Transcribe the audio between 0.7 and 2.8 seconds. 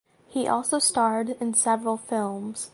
starred in several films.